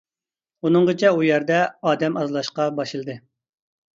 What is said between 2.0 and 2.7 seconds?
ئازلاشقا